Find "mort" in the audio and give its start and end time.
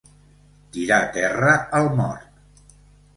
1.99-2.41